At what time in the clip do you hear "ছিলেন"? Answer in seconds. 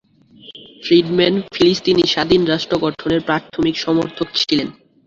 4.39-4.67